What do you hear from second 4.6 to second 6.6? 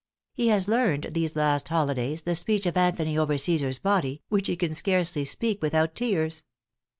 scarcely speak without tears.